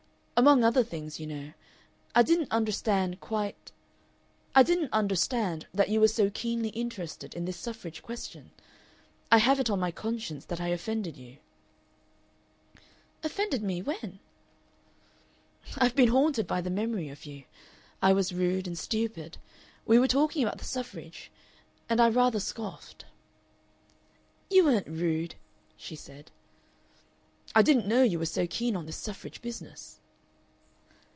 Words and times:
"Among 0.43 0.63
other 0.63 0.83
things, 0.83 1.19
you 1.19 1.27
know, 1.27 1.53
I 2.15 2.23
didn't 2.23 2.49
understand 2.51 3.19
quite 3.19 3.71
I 4.55 4.63
didn't 4.63 4.89
understand 4.91 5.67
that 5.71 5.89
you 5.89 5.99
were 6.01 6.07
so 6.07 6.31
keenly 6.31 6.69
interested 6.69 7.35
in 7.35 7.45
this 7.45 7.57
suffrage 7.57 8.01
question. 8.01 8.49
I 9.31 9.37
have 9.37 9.59
it 9.59 9.69
on 9.69 9.79
my 9.79 9.91
conscience 9.91 10.43
that 10.45 10.59
I 10.59 10.69
offended 10.69 11.15
you" 11.15 11.37
"Offended 13.23 13.61
me 13.61 13.83
when?" 13.83 14.17
"I've 15.77 15.95
been 15.95 16.09
haunted 16.09 16.47
by 16.47 16.59
the 16.59 16.71
memory 16.71 17.09
of 17.09 17.27
you. 17.27 17.43
I 18.01 18.11
was 18.11 18.33
rude 18.33 18.65
and 18.65 18.75
stupid. 18.79 19.37
We 19.85 19.99
were 19.99 20.07
talking 20.07 20.41
about 20.41 20.57
the 20.57 20.65
suffrage 20.65 21.29
and 21.87 22.01
I 22.01 22.09
rather 22.09 22.39
scoffed." 22.39 23.05
"You 24.49 24.65
weren't 24.65 24.87
rude," 24.87 25.35
she 25.77 25.95
said. 25.95 26.31
"I 27.53 27.61
didn't 27.61 27.85
know 27.87 28.01
you 28.01 28.17
were 28.17 28.25
so 28.25 28.47
keen 28.47 28.75
on 28.75 28.87
this 28.87 28.97
suffrage 28.97 29.39
business." 29.43 29.99